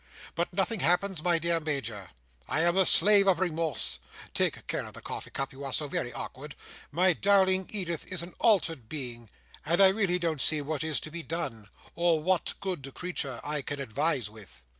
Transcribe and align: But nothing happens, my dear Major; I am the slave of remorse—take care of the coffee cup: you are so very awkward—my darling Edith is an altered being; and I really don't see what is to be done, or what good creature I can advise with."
But 0.33 0.51
nothing 0.51 0.79
happens, 0.79 1.21
my 1.21 1.37
dear 1.37 1.59
Major; 1.59 2.09
I 2.47 2.61
am 2.61 2.73
the 2.73 2.87
slave 2.87 3.27
of 3.27 3.39
remorse—take 3.39 4.65
care 4.65 4.83
of 4.83 4.95
the 4.95 5.01
coffee 5.03 5.29
cup: 5.29 5.53
you 5.53 5.63
are 5.63 5.71
so 5.71 5.87
very 5.87 6.11
awkward—my 6.11 7.13
darling 7.13 7.67
Edith 7.69 8.11
is 8.11 8.23
an 8.23 8.33
altered 8.39 8.89
being; 8.89 9.29
and 9.63 9.79
I 9.79 9.89
really 9.89 10.17
don't 10.17 10.41
see 10.41 10.59
what 10.59 10.83
is 10.83 10.99
to 11.01 11.11
be 11.11 11.21
done, 11.21 11.69
or 11.93 12.19
what 12.19 12.55
good 12.61 12.91
creature 12.95 13.39
I 13.43 13.61
can 13.61 13.79
advise 13.79 14.27
with." 14.27 14.63